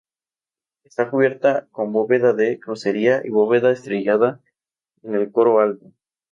Está 0.83 1.11
cubierta 1.11 1.67
con 1.69 1.93
bóveda 1.93 2.33
de 2.33 2.59
crucería 2.59 3.21
y 3.23 3.29
bóveda 3.29 3.69
estrellada 3.71 4.41
en 5.03 5.13
el 5.13 5.31
coro 5.31 5.59
alto. 5.59 5.91